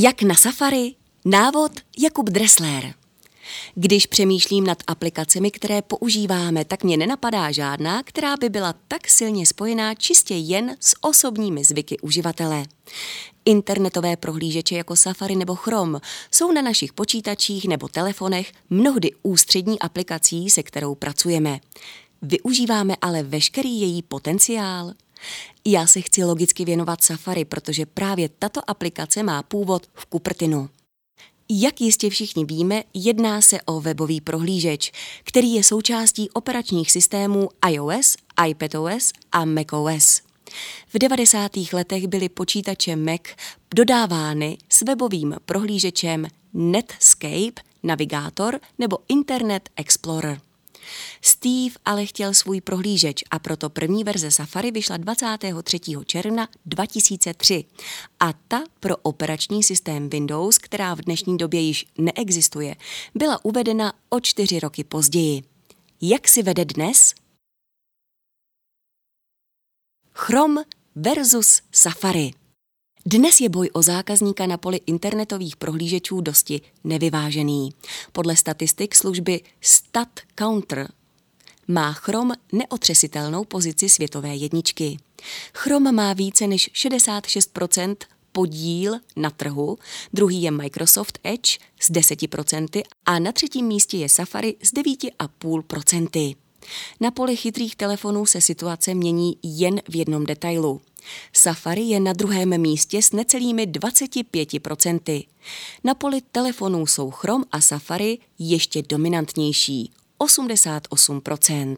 Jak 0.00 0.22
na 0.22 0.34
Safari? 0.34 0.94
Návod 1.24 1.72
Jakub 1.98 2.30
Dressler. 2.30 2.94
Když 3.74 4.06
přemýšlím 4.06 4.64
nad 4.64 4.78
aplikacemi, 4.86 5.50
které 5.50 5.82
používáme, 5.82 6.64
tak 6.64 6.84
mě 6.84 6.96
nenapadá 6.96 7.52
žádná, 7.52 8.02
která 8.02 8.36
by 8.36 8.48
byla 8.48 8.74
tak 8.88 9.08
silně 9.08 9.46
spojená 9.46 9.94
čistě 9.94 10.34
jen 10.34 10.76
s 10.80 10.94
osobními 11.00 11.64
zvyky 11.64 11.98
uživatele. 11.98 12.64
Internetové 13.44 14.16
prohlížeče 14.16 14.74
jako 14.74 14.96
Safari 14.96 15.36
nebo 15.36 15.54
Chrome 15.54 16.00
jsou 16.30 16.52
na 16.52 16.62
našich 16.62 16.92
počítačích 16.92 17.68
nebo 17.68 17.88
telefonech 17.88 18.52
mnohdy 18.70 19.10
ústřední 19.22 19.78
aplikací, 19.78 20.50
se 20.50 20.62
kterou 20.62 20.94
pracujeme. 20.94 21.60
Využíváme 22.22 22.96
ale 23.00 23.22
veškerý 23.22 23.80
její 23.80 24.02
potenciál. 24.02 24.92
Já 25.64 25.86
se 25.86 26.00
chci 26.00 26.24
logicky 26.24 26.64
věnovat 26.64 27.04
Safari, 27.04 27.44
protože 27.44 27.86
právě 27.86 28.28
tato 28.28 28.70
aplikace 28.70 29.22
má 29.22 29.42
původ 29.42 29.86
v 29.94 30.06
Cupertinu. 30.12 30.68
Jak 31.50 31.80
jistě 31.80 32.10
všichni 32.10 32.44
víme, 32.44 32.82
jedná 32.94 33.40
se 33.40 33.62
o 33.62 33.80
webový 33.80 34.20
prohlížeč, 34.20 34.92
který 35.24 35.54
je 35.54 35.64
součástí 35.64 36.30
operačních 36.30 36.90
systémů 36.90 37.48
iOS, 37.68 38.16
iPadOS 38.48 39.12
a 39.32 39.44
macOS. 39.44 40.20
V 40.94 40.98
90. 40.98 41.52
letech 41.72 42.06
byly 42.06 42.28
počítače 42.28 42.96
Mac 42.96 43.20
dodávány 43.74 44.58
s 44.68 44.82
webovým 44.82 45.36
prohlížečem 45.44 46.26
Netscape, 46.54 47.62
Navigátor 47.82 48.60
nebo 48.78 48.98
Internet 49.08 49.68
Explorer. 49.76 50.40
Steve 51.22 51.74
ale 51.84 52.06
chtěl 52.06 52.34
svůj 52.34 52.60
prohlížeč 52.60 53.24
a 53.30 53.38
proto 53.38 53.70
první 53.70 54.04
verze 54.04 54.30
Safari 54.30 54.70
vyšla 54.70 54.96
23. 54.96 55.80
června 56.06 56.48
2003 56.66 57.64
a 58.20 58.32
ta 58.48 58.64
pro 58.80 58.96
operační 58.96 59.62
systém 59.62 60.10
Windows, 60.10 60.58
která 60.58 60.94
v 60.94 61.00
dnešní 61.00 61.36
době 61.36 61.60
již 61.60 61.86
neexistuje, 61.98 62.76
byla 63.14 63.44
uvedena 63.44 63.92
o 64.08 64.20
čtyři 64.20 64.60
roky 64.60 64.84
později. 64.84 65.42
Jak 66.00 66.28
si 66.28 66.42
vede 66.42 66.64
dnes? 66.64 67.14
Chrome 70.12 70.64
versus 70.94 71.62
Safari. 71.72 72.30
Dnes 73.06 73.40
je 73.40 73.48
boj 73.48 73.70
o 73.72 73.82
zákazníka 73.82 74.46
na 74.46 74.56
poli 74.56 74.80
internetových 74.86 75.56
prohlížečů 75.56 76.20
dosti 76.20 76.60
nevyvážený. 76.84 77.70
Podle 78.12 78.36
statistik 78.36 78.94
služby 78.94 79.40
StatCounter 79.60 80.88
má 81.68 81.92
Chrome 81.92 82.34
neotřesitelnou 82.52 83.44
pozici 83.44 83.88
světové 83.88 84.34
jedničky. 84.34 84.98
Chrome 85.54 85.92
má 85.92 86.12
více 86.12 86.46
než 86.46 86.70
66% 86.72 87.96
podíl 88.32 88.94
na 89.16 89.30
trhu, 89.30 89.78
druhý 90.12 90.42
je 90.42 90.50
Microsoft 90.50 91.18
Edge 91.22 91.58
s 91.80 91.90
10% 91.90 92.82
a 93.06 93.18
na 93.18 93.32
třetím 93.32 93.66
místě 93.66 93.96
je 93.96 94.08
Safari 94.08 94.56
s 94.62 94.72
9,5%. 94.72 96.47
Na 97.00 97.10
poli 97.10 97.36
chytrých 97.36 97.76
telefonů 97.76 98.26
se 98.26 98.40
situace 98.40 98.94
mění 98.94 99.36
jen 99.42 99.80
v 99.88 99.96
jednom 99.96 100.26
detailu. 100.26 100.80
Safari 101.32 101.82
je 101.82 102.00
na 102.00 102.12
druhém 102.12 102.60
místě 102.60 103.02
s 103.02 103.12
necelými 103.12 103.66
25%. 103.66 105.26
Na 105.84 105.94
poli 105.94 106.20
telefonů 106.32 106.86
jsou 106.86 107.10
Chrome 107.10 107.44
a 107.52 107.60
Safari 107.60 108.18
ještě 108.38 108.82
dominantnější 108.82 109.92
88%. 110.20 111.76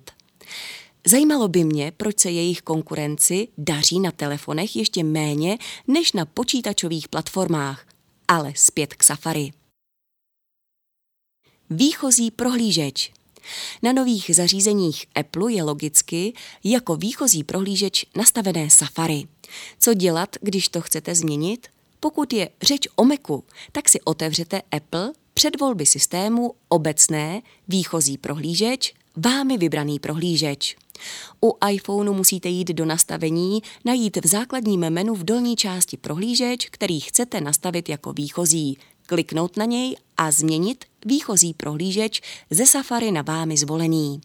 Zajímalo 1.06 1.48
by 1.48 1.64
mě, 1.64 1.92
proč 1.96 2.18
se 2.18 2.30
jejich 2.30 2.62
konkurenci 2.62 3.48
daří 3.58 4.00
na 4.00 4.10
telefonech 4.10 4.76
ještě 4.76 5.04
méně 5.04 5.58
než 5.88 6.12
na 6.12 6.24
počítačových 6.24 7.08
platformách, 7.08 7.86
ale 8.28 8.52
zpět 8.56 8.94
k 8.94 9.02
Safari. 9.02 9.50
Výchozí 11.70 12.30
prohlížeč 12.30 13.12
na 13.82 13.92
nových 13.92 14.30
zařízeních 14.34 15.06
Apple 15.14 15.52
je 15.52 15.62
logicky 15.62 16.32
jako 16.64 16.96
výchozí 16.96 17.44
prohlížeč 17.44 18.06
nastavené 18.16 18.70
Safari. 18.70 19.24
Co 19.78 19.94
dělat, 19.94 20.36
když 20.40 20.68
to 20.68 20.80
chcete 20.80 21.14
změnit? 21.14 21.68
Pokud 22.00 22.32
je 22.32 22.48
řeč 22.62 22.88
o 22.96 23.04
Macu, 23.04 23.44
tak 23.72 23.88
si 23.88 24.00
otevřete 24.00 24.62
Apple 24.72 25.12
před 25.34 25.60
volby 25.60 25.86
systému 25.86 26.54
obecné 26.68 27.42
výchozí 27.68 28.18
prohlížeč, 28.18 28.94
vámi 29.16 29.58
vybraný 29.58 29.98
prohlížeč. 29.98 30.76
U 31.44 31.52
iPhoneu 31.70 32.14
musíte 32.14 32.48
jít 32.48 32.68
do 32.68 32.84
nastavení, 32.84 33.62
najít 33.84 34.16
v 34.24 34.26
základním 34.26 34.80
menu 34.80 35.14
v 35.14 35.24
dolní 35.24 35.56
části 35.56 35.96
prohlížeč, 35.96 36.68
který 36.70 37.00
chcete 37.00 37.40
nastavit 37.40 37.88
jako 37.88 38.12
výchozí, 38.12 38.78
kliknout 39.10 39.56
na 39.56 39.64
něj 39.64 39.96
a 40.16 40.30
změnit 40.30 40.84
výchozí 41.06 41.54
prohlížeč 41.54 42.20
ze 42.50 42.66
Safari 42.66 43.10
na 43.10 43.22
vámi 43.22 43.56
zvolený. 43.56 44.20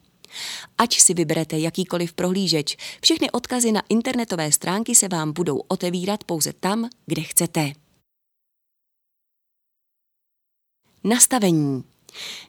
Ať 0.77 0.99
si 0.99 1.13
vyberete 1.13 1.57
jakýkoliv 1.57 2.13
prohlížeč, 2.13 2.77
všechny 3.01 3.31
odkazy 3.31 3.71
na 3.71 3.81
internetové 3.89 4.51
stránky 4.51 4.95
se 4.95 5.07
vám 5.07 5.33
budou 5.33 5.57
otevírat 5.57 6.23
pouze 6.23 6.53
tam, 6.53 6.89
kde 7.05 7.21
chcete. 7.21 7.71
Nastavení. 11.03 11.94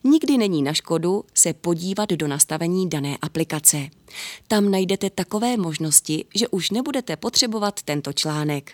Nikdy 0.05 0.39
není 0.39 0.63
na 0.63 0.73
škodu 0.73 1.25
se 1.35 1.53
podívat 1.53 2.11
do 2.11 2.29
nastavení 2.29 2.89
dané 2.89 3.17
aplikace. 3.23 3.89
Tam 4.49 4.71
najdete 4.71 5.11
takové 5.11 5.57
možnosti, 5.57 6.25
že 6.35 6.49
už 6.49 6.71
nebudete 6.71 7.17
potřebovat 7.17 7.83
tento 7.83 8.13
článek. 8.13 8.73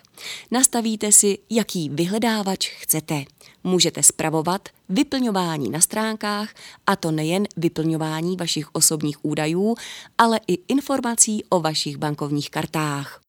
Nastavíte 0.50 1.12
si, 1.12 1.38
jaký 1.50 1.88
vyhledávač 1.88 2.68
chcete. 2.68 3.24
Můžete 3.64 4.02
spravovat 4.02 4.68
vyplňování 4.88 5.70
na 5.70 5.80
stránkách, 5.80 6.54
a 6.86 6.96
to 6.96 7.10
nejen 7.10 7.46
vyplňování 7.56 8.36
vašich 8.36 8.74
osobních 8.74 9.24
údajů, 9.24 9.74
ale 10.18 10.40
i 10.46 10.58
informací 10.68 11.44
o 11.48 11.60
vašich 11.60 11.96
bankovních 11.96 12.50
kartách. 12.50 13.20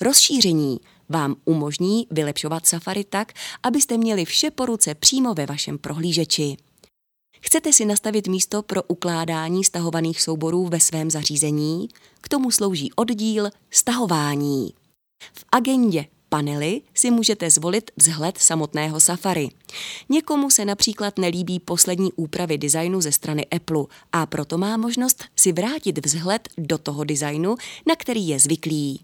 Rozšíření 0.00 0.80
vám 1.08 1.36
umožní 1.44 2.06
vylepšovat 2.10 2.66
Safari 2.66 3.04
tak, 3.04 3.32
abyste 3.62 3.98
měli 3.98 4.24
vše 4.24 4.50
po 4.50 4.66
ruce 4.66 4.94
přímo 4.94 5.34
ve 5.34 5.46
vašem 5.46 5.78
prohlížeči. 5.78 6.56
Chcete 7.40 7.72
si 7.72 7.84
nastavit 7.84 8.28
místo 8.28 8.62
pro 8.62 8.82
ukládání 8.82 9.64
stahovaných 9.64 10.22
souborů 10.22 10.68
ve 10.68 10.80
svém 10.80 11.10
zařízení? 11.10 11.88
K 12.20 12.28
tomu 12.28 12.50
slouží 12.50 12.92
oddíl 12.92 13.50
stahování. 13.70 14.74
V 15.34 15.44
agendě 15.52 16.06
panely 16.28 16.82
si 16.94 17.10
můžete 17.10 17.50
zvolit 17.50 17.90
vzhled 17.96 18.38
samotného 18.38 19.00
Safari. 19.00 19.48
Někomu 20.08 20.50
se 20.50 20.64
například 20.64 21.18
nelíbí 21.18 21.60
poslední 21.60 22.12
úpravy 22.12 22.58
designu 22.58 23.00
ze 23.00 23.12
strany 23.12 23.46
Apple 23.46 23.84
a 24.12 24.26
proto 24.26 24.58
má 24.58 24.76
možnost 24.76 25.24
si 25.36 25.52
vrátit 25.52 26.06
vzhled 26.06 26.48
do 26.58 26.78
toho 26.78 27.04
designu, 27.04 27.56
na 27.86 27.96
který 27.96 28.28
je 28.28 28.38
zvyklý. 28.38 29.00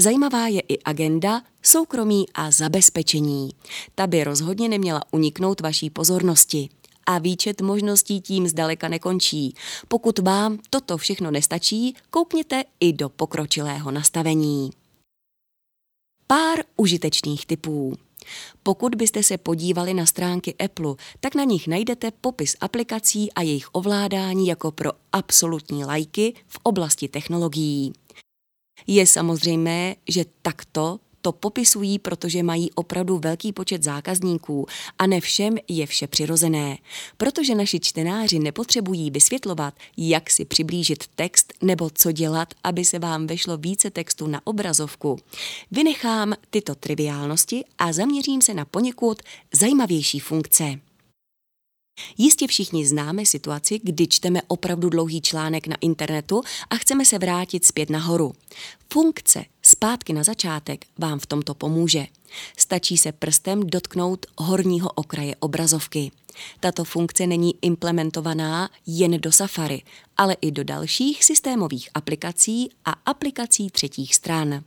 Zajímavá 0.00 0.48
je 0.48 0.60
i 0.60 0.78
agenda 0.78 1.42
soukromí 1.62 2.26
a 2.34 2.50
zabezpečení. 2.50 3.50
Ta 3.94 4.06
by 4.06 4.24
rozhodně 4.24 4.68
neměla 4.68 5.02
uniknout 5.10 5.60
vaší 5.60 5.90
pozornosti. 5.90 6.68
A 7.06 7.18
výčet 7.18 7.60
možností 7.60 8.20
tím 8.20 8.48
zdaleka 8.48 8.88
nekončí. 8.88 9.54
Pokud 9.88 10.18
vám 10.18 10.58
toto 10.70 10.96
všechno 10.96 11.30
nestačí, 11.30 11.94
koukněte 12.10 12.64
i 12.80 12.92
do 12.92 13.08
pokročilého 13.08 13.90
nastavení. 13.90 14.70
Pár 16.26 16.58
užitečných 16.76 17.46
typů. 17.46 17.94
Pokud 18.62 18.94
byste 18.94 19.22
se 19.22 19.38
podívali 19.38 19.94
na 19.94 20.06
stránky 20.06 20.54
Apple, 20.54 20.94
tak 21.20 21.34
na 21.34 21.44
nich 21.44 21.68
najdete 21.68 22.10
popis 22.10 22.56
aplikací 22.60 23.32
a 23.32 23.42
jejich 23.42 23.68
ovládání 23.72 24.46
jako 24.46 24.70
pro 24.70 24.90
absolutní 25.12 25.84
lajky 25.84 26.34
v 26.46 26.58
oblasti 26.62 27.08
technologií. 27.08 27.92
Je 28.86 29.06
samozřejmé, 29.06 29.94
že 30.08 30.24
takto 30.42 30.98
to 31.26 31.32
popisují, 31.32 31.98
protože 31.98 32.42
mají 32.42 32.70
opravdu 32.72 33.18
velký 33.18 33.52
počet 33.52 33.82
zákazníků 33.82 34.66
a 34.98 35.06
ne 35.06 35.20
všem 35.20 35.56
je 35.68 35.86
vše 35.86 36.06
přirozené. 36.06 36.78
Protože 37.16 37.54
naši 37.54 37.80
čtenáři 37.80 38.38
nepotřebují 38.38 39.10
vysvětlovat, 39.10 39.74
jak 39.96 40.30
si 40.30 40.44
přiblížit 40.44 41.04
text 41.14 41.54
nebo 41.62 41.90
co 41.94 42.12
dělat, 42.12 42.54
aby 42.64 42.84
se 42.84 42.98
vám 42.98 43.26
vešlo 43.26 43.56
více 43.56 43.90
textu 43.90 44.26
na 44.26 44.40
obrazovku. 44.44 45.18
Vynechám 45.70 46.34
tyto 46.50 46.74
triviálnosti 46.74 47.64
a 47.78 47.92
zaměřím 47.92 48.42
se 48.42 48.54
na 48.54 48.64
poněkud 48.64 49.22
zajímavější 49.54 50.20
funkce. 50.20 50.85
Jistě 52.18 52.46
všichni 52.46 52.86
známe 52.86 53.26
situaci, 53.26 53.80
kdy 53.82 54.06
čteme 54.06 54.42
opravdu 54.48 54.88
dlouhý 54.88 55.20
článek 55.20 55.66
na 55.66 55.76
internetu 55.80 56.42
a 56.70 56.76
chceme 56.76 57.04
se 57.04 57.18
vrátit 57.18 57.64
zpět 57.64 57.90
nahoru. 57.90 58.32
Funkce 58.92 59.44
zpátky 59.62 60.12
na 60.12 60.22
začátek 60.22 60.84
vám 60.98 61.18
v 61.18 61.26
tomto 61.26 61.54
pomůže. 61.54 62.06
Stačí 62.58 62.96
se 62.96 63.12
prstem 63.12 63.60
dotknout 63.66 64.26
horního 64.38 64.90
okraje 64.90 65.36
obrazovky. 65.36 66.10
Tato 66.60 66.84
funkce 66.84 67.26
není 67.26 67.54
implementovaná 67.62 68.70
jen 68.86 69.20
do 69.20 69.32
Safari, 69.32 69.82
ale 70.16 70.36
i 70.40 70.50
do 70.50 70.64
dalších 70.64 71.24
systémových 71.24 71.88
aplikací 71.94 72.70
a 72.84 72.90
aplikací 72.90 73.70
třetích 73.70 74.14
stran. 74.14 74.64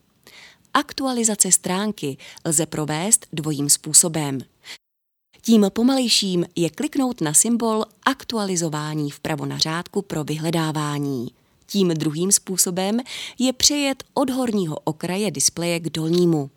Aktualizace 0.73 1.51
stránky 1.51 2.17
lze 2.45 2.65
provést 2.65 3.27
dvojím 3.33 3.69
způsobem. 3.69 4.39
Tím 5.41 5.65
pomalejším 5.73 6.45
je 6.55 6.69
kliknout 6.69 7.21
na 7.21 7.33
symbol 7.33 7.85
aktualizování 8.03 9.11
vpravo 9.11 9.45
na 9.45 9.57
řádku 9.57 10.01
pro 10.01 10.23
vyhledávání. 10.23 11.27
Tím 11.65 11.87
druhým 11.87 12.31
způsobem 12.31 12.99
je 13.39 13.53
přejet 13.53 14.03
od 14.13 14.29
horního 14.29 14.79
okraje 14.83 15.31
displeje 15.31 15.79
k 15.79 15.89
dolnímu. 15.89 16.49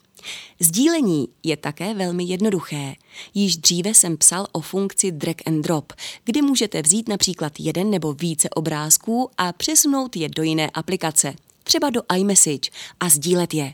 Sdílení 0.61 1.29
je 1.43 1.57
také 1.57 1.95
velmi 1.95 2.25
jednoduché. 2.25 2.95
Již 3.35 3.57
dříve 3.57 3.95
jsem 3.95 4.17
psal 4.17 4.47
o 4.53 4.61
funkci 4.61 5.13
drag 5.13 5.37
and 5.47 5.63
drop, 5.63 5.93
kdy 6.25 6.43
můžete 6.43 6.83
vzít 6.83 7.09
například 7.09 7.53
jeden 7.59 7.91
nebo 7.91 8.13
více 8.13 8.51
obrázků 8.51 9.31
a 9.39 9.53
přesunout 9.53 10.17
je 10.17 10.29
do 10.29 10.43
jiné 10.43 10.71
aplikace, 10.71 11.35
třeba 11.63 11.91
do 11.91 12.01
iMessage 12.17 12.71
a 13.01 13.09
sdílet 13.09 13.55
je. 13.55 13.73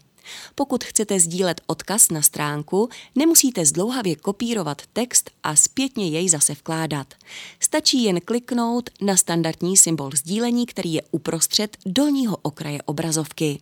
Pokud 0.55 0.85
chcete 0.85 1.21
sdílet 1.21 1.61
odkaz 1.67 2.11
na 2.11 2.23
stránku, 2.23 2.89
nemusíte 3.15 3.67
zdlouhavě 3.67 4.17
kopírovat 4.17 4.83
text 4.93 5.31
a 5.43 5.57
zpětně 5.57 6.09
jej 6.09 6.29
zase 6.29 6.53
vkládat. 6.53 7.15
Stačí 7.61 8.05
jen 8.05 8.21
kliknout 8.21 8.91
na 9.01 9.17
standardní 9.17 9.77
symbol 9.77 10.11
sdílení, 10.15 10.67
který 10.67 10.95
je 10.95 11.03
uprostřed 11.11 11.77
dolního 11.87 12.37
okraje 12.43 12.83
obrazovky. 12.83 13.61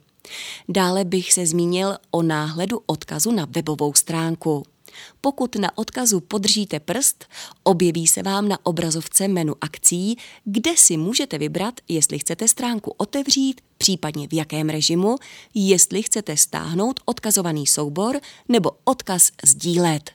Dále 0.68 1.04
bych 1.04 1.32
se 1.32 1.46
zmínil 1.46 1.96
o 2.10 2.22
náhledu 2.22 2.80
odkazu 2.86 3.30
na 3.30 3.46
webovou 3.50 3.94
stránku. 3.94 4.62
Pokud 5.20 5.56
na 5.56 5.78
odkazu 5.78 6.20
podržíte 6.20 6.80
prst, 6.80 7.24
objeví 7.62 8.06
se 8.06 8.22
vám 8.22 8.48
na 8.48 8.58
obrazovce 8.62 9.28
menu 9.28 9.54
akcí, 9.60 10.16
kde 10.44 10.70
si 10.76 10.96
můžete 10.96 11.38
vybrat, 11.38 11.74
jestli 11.88 12.18
chcete 12.18 12.48
stránku 12.48 12.94
otevřít, 12.96 13.60
případně 13.78 14.28
v 14.28 14.32
jakém 14.32 14.68
režimu, 14.68 15.16
jestli 15.54 16.02
chcete 16.02 16.36
stáhnout 16.36 17.00
odkazovaný 17.04 17.66
soubor 17.66 18.20
nebo 18.48 18.70
odkaz 18.84 19.30
sdílet. 19.44 20.10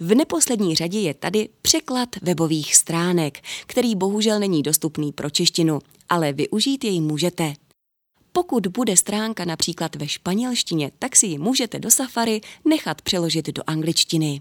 V 0.00 0.14
neposlední 0.14 0.74
řadě 0.74 1.00
je 1.00 1.14
tady 1.14 1.48
překlad 1.62 2.08
webových 2.22 2.76
stránek, 2.76 3.40
který 3.66 3.94
bohužel 3.94 4.40
není 4.40 4.62
dostupný 4.62 5.12
pro 5.12 5.30
češtinu, 5.30 5.78
ale 6.08 6.32
využít 6.32 6.84
jej 6.84 7.00
můžete. 7.00 7.54
Pokud 8.36 8.66
bude 8.66 8.96
stránka 8.96 9.44
například 9.44 9.96
ve 9.96 10.08
španělštině, 10.08 10.90
tak 10.98 11.16
si 11.16 11.26
ji 11.26 11.38
můžete 11.38 11.78
do 11.78 11.90
Safari 11.90 12.40
nechat 12.64 13.02
přeložit 13.02 13.46
do 13.46 13.62
angličtiny. 13.66 14.40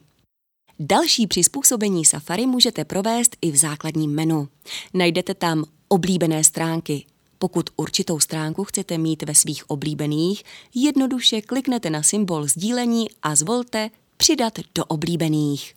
Další 0.79 1.27
přizpůsobení 1.27 2.05
Safari 2.05 2.45
můžete 2.45 2.85
provést 2.85 3.37
i 3.41 3.51
v 3.51 3.55
základním 3.55 4.11
menu. 4.11 4.47
Najdete 4.93 5.33
tam 5.33 5.63
oblíbené 5.87 6.43
stránky. 6.43 7.05
Pokud 7.39 7.69
určitou 7.75 8.19
stránku 8.19 8.63
chcete 8.63 8.97
mít 8.97 9.23
ve 9.23 9.35
svých 9.35 9.69
oblíbených, 9.69 10.43
jednoduše 10.73 11.41
kliknete 11.41 11.89
na 11.89 12.03
symbol 12.03 12.47
sdílení 12.47 13.07
a 13.21 13.35
zvolte 13.35 13.89
Přidat 14.17 14.59
do 14.75 14.85
oblíbených. 14.85 15.73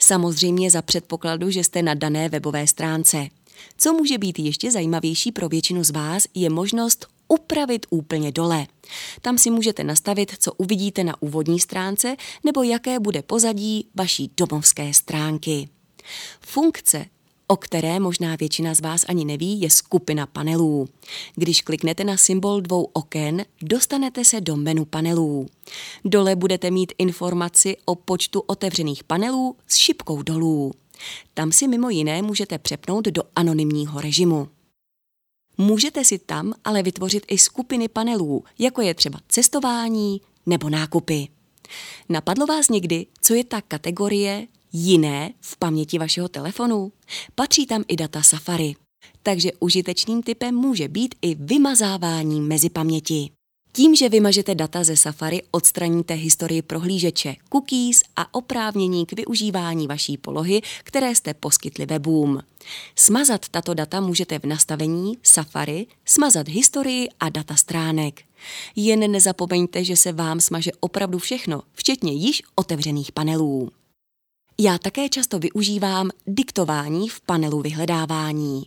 Samozřejmě 0.00 0.70
za 0.70 0.82
předpokladu, 0.82 1.50
že 1.50 1.64
jste 1.64 1.82
na 1.82 1.94
dané 1.94 2.28
webové 2.28 2.66
stránce. 2.66 3.28
Co 3.78 3.92
může 3.92 4.18
být 4.18 4.38
ještě 4.38 4.70
zajímavější 4.70 5.32
pro 5.32 5.48
většinu 5.48 5.84
z 5.84 5.90
vás, 5.90 6.26
je 6.34 6.50
možnost 6.50 7.13
upravit 7.34 7.86
úplně 7.90 8.32
dole. 8.32 8.66
Tam 9.20 9.38
si 9.38 9.50
můžete 9.50 9.84
nastavit, 9.84 10.32
co 10.38 10.52
uvidíte 10.52 11.04
na 11.04 11.22
úvodní 11.22 11.60
stránce 11.60 12.16
nebo 12.44 12.62
jaké 12.62 13.00
bude 13.00 13.22
pozadí 13.22 13.88
vaší 13.94 14.30
domovské 14.36 14.94
stránky. 14.94 15.68
Funkce 16.40 17.06
o 17.46 17.56
které 17.56 18.00
možná 18.00 18.36
většina 18.36 18.74
z 18.74 18.80
vás 18.80 19.04
ani 19.08 19.24
neví, 19.24 19.60
je 19.60 19.70
skupina 19.70 20.26
panelů. 20.26 20.88
Když 21.34 21.62
kliknete 21.62 22.04
na 22.04 22.16
symbol 22.16 22.60
dvou 22.60 22.84
oken, 22.92 23.44
dostanete 23.62 24.24
se 24.24 24.40
do 24.40 24.56
menu 24.56 24.84
panelů. 24.84 25.46
Dole 26.04 26.36
budete 26.36 26.70
mít 26.70 26.92
informaci 26.98 27.76
o 27.84 27.94
počtu 27.94 28.40
otevřených 28.40 29.04
panelů 29.04 29.56
s 29.66 29.76
šipkou 29.76 30.22
dolů. 30.22 30.72
Tam 31.34 31.52
si 31.52 31.68
mimo 31.68 31.90
jiné 31.90 32.22
můžete 32.22 32.58
přepnout 32.58 33.04
do 33.04 33.22
anonymního 33.36 34.00
režimu. 34.00 34.48
Můžete 35.58 36.04
si 36.04 36.18
tam 36.18 36.52
ale 36.64 36.82
vytvořit 36.82 37.24
i 37.28 37.38
skupiny 37.38 37.88
panelů, 37.88 38.44
jako 38.58 38.82
je 38.82 38.94
třeba 38.94 39.18
cestování 39.28 40.20
nebo 40.46 40.70
nákupy. 40.70 41.28
Napadlo 42.08 42.46
vás 42.46 42.68
někdy, 42.68 43.06
co 43.20 43.34
je 43.34 43.44
ta 43.44 43.60
kategorie 43.60 44.46
jiné 44.72 45.32
v 45.40 45.56
paměti 45.56 45.98
vašeho 45.98 46.28
telefonu? 46.28 46.92
Patří 47.34 47.66
tam 47.66 47.84
i 47.88 47.96
data 47.96 48.22
Safari. 48.22 48.74
Takže 49.22 49.50
užitečným 49.60 50.22
typem 50.22 50.54
může 50.54 50.88
být 50.88 51.14
i 51.22 51.34
vymazávání 51.34 52.40
mezi 52.40 52.70
paměti. 52.70 53.30
Tím, 53.76 53.94
že 53.94 54.08
vymažete 54.08 54.54
data 54.54 54.84
ze 54.84 54.96
Safari, 54.96 55.42
odstraníte 55.50 56.14
historii 56.14 56.62
prohlížeče, 56.62 57.34
cookies 57.52 58.02
a 58.16 58.34
oprávnění 58.34 59.06
k 59.06 59.12
využívání 59.12 59.86
vaší 59.86 60.16
polohy, 60.16 60.60
které 60.84 61.14
jste 61.14 61.34
poskytli 61.34 61.86
webům. 61.86 62.40
Smazat 62.96 63.48
tato 63.48 63.74
data 63.74 64.00
můžete 64.00 64.38
v 64.38 64.44
nastavení 64.44 65.18
Safari, 65.22 65.86
smazat 66.04 66.48
historii 66.48 67.08
a 67.20 67.28
data 67.28 67.56
stránek. 67.56 68.22
Jen 68.76 69.10
nezapomeňte, 69.10 69.84
že 69.84 69.96
se 69.96 70.12
vám 70.12 70.40
smaže 70.40 70.70
opravdu 70.80 71.18
všechno, 71.18 71.62
včetně 71.72 72.12
již 72.12 72.42
otevřených 72.54 73.12
panelů. 73.12 73.70
Já 74.58 74.78
také 74.78 75.08
často 75.08 75.38
využívám 75.38 76.10
diktování 76.26 77.08
v 77.08 77.20
panelu 77.20 77.60
vyhledávání. 77.60 78.62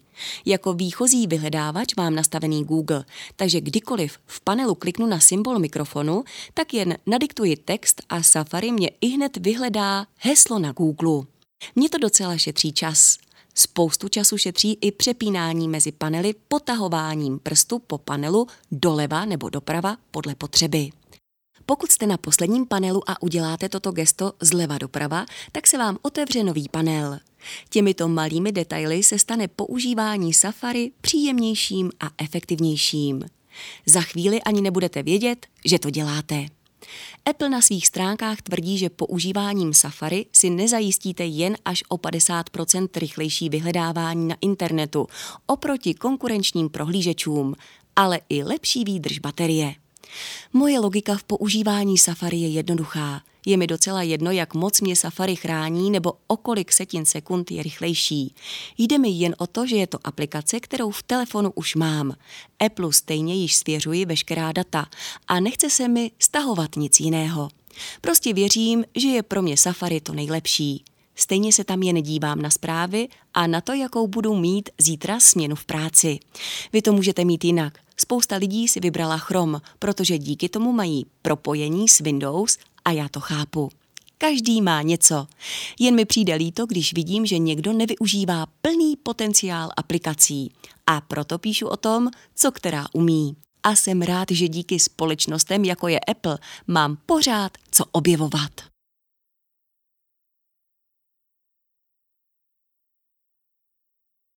Jako 0.46 0.74
výchozí 0.74 1.28
vyhledávač 1.28 1.96
mám 1.96 2.16
nastavený 2.16 2.64
Google, 2.64 3.06
takže 3.36 3.62
kdykoliv 3.62 4.18
v 4.26 4.42
panelu 4.42 4.76
kliknu 4.76 5.08
na 5.08 5.20
symbol 5.20 5.60
mikrofonu, 5.60 6.24
tak 6.54 6.74
jen 6.74 6.98
nadiktuji 7.06 7.56
text 7.56 8.02
a 8.10 8.24
Safari 8.24 8.72
mě 8.72 8.90
i 9.02 9.08
hned 9.08 9.38
vyhledá 9.38 10.06
heslo 10.18 10.60
na 10.60 10.72
Google. 10.72 11.26
Mně 11.76 11.90
to 11.90 11.98
docela 11.98 12.38
šetří 12.38 12.74
čas. 12.74 13.18
Spoustu 13.56 14.10
času 14.10 14.38
šetří 14.38 14.78
i 14.82 14.92
přepínání 14.92 15.68
mezi 15.68 15.92
panely 15.92 16.36
potahováním 16.48 17.40
prstu 17.40 17.80
po 17.80 17.98
panelu 17.98 18.48
doleva 18.72 19.26
nebo 19.26 19.50
doprava 19.50 19.98
podle 20.12 20.36
potřeby. 20.36 20.90
Pokud 21.70 21.92
jste 21.92 22.08
na 22.08 22.18
posledním 22.18 22.66
panelu 22.66 23.10
a 23.10 23.22
uděláte 23.22 23.70
toto 23.70 23.92
gesto 23.92 24.34
zleva 24.42 24.78
doprava, 24.78 25.26
tak 25.52 25.68
se 25.68 25.78
vám 25.78 25.98
otevře 26.02 26.44
nový 26.44 26.70
panel. 26.70 27.20
Těmito 27.70 28.08
malými 28.08 28.52
detaily 28.52 29.04
se 29.04 29.20
stane 29.20 29.48
používání 29.48 30.34
Safari 30.34 30.92
příjemnějším 31.02 31.92
a 32.00 32.10
efektivnějším. 32.18 33.24
Za 33.86 34.02
chvíli 34.02 34.42
ani 34.42 34.62
nebudete 34.62 35.04
vědět, 35.04 35.48
že 35.66 35.80
to 35.80 35.90
děláte. 35.90 36.46
Apple 37.26 37.50
na 37.50 37.62
svých 37.62 37.88
stránkách 37.88 38.42
tvrdí, 38.42 38.78
že 38.78 38.90
používáním 38.90 39.74
Safari 39.74 40.26
si 40.34 40.50
nezajistíte 40.50 41.26
jen 41.26 41.58
až 41.66 41.84
o 41.90 41.98
50% 41.98 42.88
rychlejší 42.96 43.50
vyhledávání 43.50 44.28
na 44.28 44.36
internetu 44.42 45.08
oproti 45.46 45.94
konkurenčním 45.94 46.70
prohlížečům, 46.70 47.56
ale 47.96 48.20
i 48.30 48.44
lepší 48.44 48.84
výdrž 48.84 49.20
baterie. 49.20 49.76
Moje 50.54 50.80
logika 50.80 51.18
v 51.18 51.24
používání 51.24 51.98
Safari 51.98 52.38
je 52.38 52.48
jednoduchá. 52.48 53.22
Je 53.46 53.58
mi 53.58 53.68
docela 53.68 54.02
jedno, 54.02 54.32
jak 54.32 54.54
moc 54.54 54.82
mě 54.82 54.96
Safari 54.96 55.36
chrání 55.36 55.92
nebo 55.92 56.14
o 56.28 56.38
kolik 56.38 56.72
setin 56.72 57.06
sekund 57.06 57.52
je 57.52 57.64
rychlejší. 57.64 58.36
Jde 58.78 58.98
mi 58.98 59.10
jen 59.10 59.36
o 59.38 59.48
to, 59.48 59.68
že 59.68 59.76
je 59.76 59.88
to 59.88 60.00
aplikace, 60.04 60.60
kterou 60.60 60.92
v 60.92 61.04
telefonu 61.04 61.52
už 61.56 61.76
mám. 61.76 62.14
Apple 62.60 62.94
stejně 62.94 63.36
již 63.36 63.56
svěřuji 63.56 64.06
veškerá 64.06 64.52
data 64.52 64.86
a 65.28 65.40
nechce 65.40 65.70
se 65.70 65.88
mi 65.88 66.12
stahovat 66.20 66.76
nic 66.76 67.00
jiného. 67.00 67.50
Prostě 68.02 68.34
věřím, 68.34 68.86
že 68.96 69.08
je 69.08 69.24
pro 69.24 69.42
mě 69.42 69.58
Safari 69.58 70.02
to 70.02 70.14
nejlepší. 70.14 70.84
Stejně 71.16 71.54
se 71.54 71.64
tam 71.64 71.84
jen 71.84 72.02
dívám 72.02 72.42
na 72.42 72.50
zprávy 72.50 73.08
a 73.34 73.48
na 73.48 73.62
to, 73.62 73.74
jakou 73.74 74.08
budu 74.08 74.36
mít 74.36 74.70
zítra 74.78 75.20
směnu 75.20 75.56
v 75.56 75.66
práci. 75.66 76.20
Vy 76.74 76.82
to 76.82 76.94
můžete 76.94 77.26
mít 77.26 77.46
jinak. 77.46 77.80
Spousta 78.00 78.36
lidí 78.36 78.68
si 78.68 78.80
vybrala 78.80 79.18
Chrome, 79.18 79.60
protože 79.80 80.18
díky 80.18 80.50
tomu 80.50 80.72
mají 80.72 81.06
propojení 81.22 81.90
s 81.90 82.00
Windows 82.00 82.58
a 82.86 82.92
já 82.92 83.10
to 83.10 83.20
chápu. 83.20 83.70
Každý 84.18 84.62
má 84.62 84.82
něco. 84.82 85.28
Jen 85.80 85.96
mi 85.96 86.06
přijde 86.06 86.36
líto, 86.36 86.66
když 86.66 86.94
vidím, 86.94 87.26
že 87.26 87.38
někdo 87.38 87.74
nevyužívá 87.74 88.46
plný 88.62 88.96
potenciál 89.04 89.70
aplikací. 89.78 90.52
A 90.88 91.02
proto 91.02 91.38
píšu 91.38 91.68
o 91.68 91.78
tom, 91.78 92.10
co 92.36 92.52
která 92.52 92.86
umí. 92.94 93.36
A 93.64 93.76
jsem 93.76 94.02
rád, 94.02 94.32
že 94.32 94.48
díky 94.48 94.80
společnostem, 94.80 95.66
jako 95.66 95.88
je 95.88 96.00
Apple, 96.00 96.38
mám 96.68 96.98
pořád 97.06 97.58
co 97.72 97.86
objevovat. 97.92 98.52